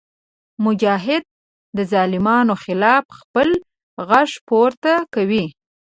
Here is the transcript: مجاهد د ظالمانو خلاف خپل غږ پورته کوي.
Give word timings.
مجاهد 0.65 1.23
د 1.77 1.79
ظالمانو 1.91 2.53
خلاف 2.63 3.03
خپل 3.19 3.49
غږ 4.07 4.29
پورته 4.47 4.93
کوي. 5.13 5.45